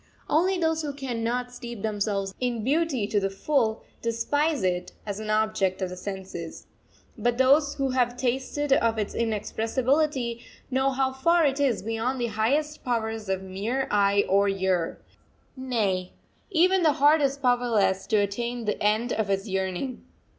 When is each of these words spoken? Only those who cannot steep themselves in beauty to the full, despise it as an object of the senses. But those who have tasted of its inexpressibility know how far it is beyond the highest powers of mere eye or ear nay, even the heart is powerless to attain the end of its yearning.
Only 0.27 0.57
those 0.57 0.81
who 0.81 0.93
cannot 0.95 1.51
steep 1.53 1.83
themselves 1.83 2.33
in 2.39 2.63
beauty 2.63 3.05
to 3.05 3.19
the 3.19 3.29
full, 3.29 3.83
despise 4.01 4.63
it 4.63 4.93
as 5.05 5.19
an 5.19 5.29
object 5.29 5.79
of 5.79 5.89
the 5.89 5.95
senses. 5.95 6.65
But 7.19 7.37
those 7.37 7.75
who 7.75 7.91
have 7.91 8.17
tasted 8.17 8.73
of 8.73 8.97
its 8.97 9.13
inexpressibility 9.13 10.41
know 10.71 10.89
how 10.89 11.13
far 11.13 11.45
it 11.45 11.59
is 11.59 11.83
beyond 11.83 12.19
the 12.19 12.25
highest 12.33 12.83
powers 12.83 13.29
of 13.29 13.43
mere 13.43 13.87
eye 13.91 14.25
or 14.27 14.49
ear 14.49 14.99
nay, 15.55 16.13
even 16.49 16.81
the 16.81 16.93
heart 16.93 17.21
is 17.21 17.37
powerless 17.37 18.07
to 18.07 18.15
attain 18.15 18.65
the 18.65 18.81
end 18.81 19.13
of 19.13 19.29
its 19.29 19.47
yearning. 19.47 20.03